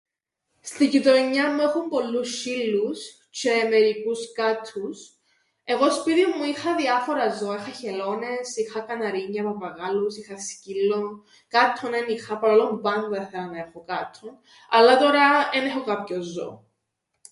[0.61, 2.99] Στην γειτονιάν μου έχουν πολλούς σ̆σ̆ύλλους,
[3.39, 5.11] τζ̌αι μερικούς κάττους.
[5.63, 12.05] Εγώ σπίτιν μου είχα διάφορα ζώα, είχα χελώνες, είχα καναρίνια, παπαγάλους, είχα σκύλλον, κάττον εν
[12.09, 16.65] είχα, παρ' όλον που πάντα ήθελα να έχω κάττον, αλλά τωρά εν έχω κάποιον ζώον.